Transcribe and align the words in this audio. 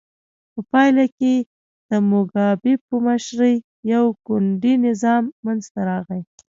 په 0.53 0.59
پایله 0.71 1.05
کې 1.17 1.33
د 1.89 1.91
موګابي 2.09 2.73
په 2.87 2.95
مشرۍ 3.05 3.55
یو 3.93 4.03
ګوندي 4.25 4.73
نظام 4.85 5.23
منځته 5.45 5.79
راغی. 5.89 6.21